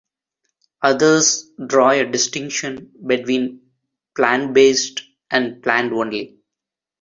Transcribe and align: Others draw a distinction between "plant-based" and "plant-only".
Others 0.81 1.51
draw 1.67 1.91
a 1.91 2.05
distinction 2.07 2.91
between 3.05 3.61
"plant-based" 4.15 5.03
and 5.29 5.61
"plant-only". 5.61 6.39